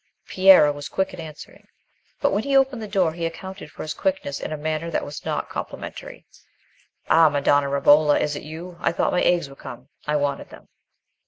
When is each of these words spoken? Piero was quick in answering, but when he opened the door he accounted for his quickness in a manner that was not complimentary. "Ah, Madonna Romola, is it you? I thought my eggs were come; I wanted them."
Piero 0.25 0.71
was 0.71 0.89
quick 0.89 1.13
in 1.13 1.19
answering, 1.21 1.67
but 2.19 2.31
when 2.33 2.41
he 2.41 2.57
opened 2.57 2.81
the 2.81 2.87
door 2.87 3.13
he 3.13 3.23
accounted 3.27 3.69
for 3.69 3.83
his 3.83 3.93
quickness 3.93 4.39
in 4.39 4.51
a 4.51 4.57
manner 4.57 4.89
that 4.89 5.05
was 5.05 5.23
not 5.25 5.47
complimentary. 5.47 6.25
"Ah, 7.07 7.29
Madonna 7.29 7.69
Romola, 7.69 8.17
is 8.19 8.35
it 8.35 8.41
you? 8.41 8.77
I 8.79 8.93
thought 8.93 9.11
my 9.11 9.21
eggs 9.21 9.47
were 9.47 9.55
come; 9.55 9.89
I 10.07 10.15
wanted 10.15 10.49
them." 10.49 10.69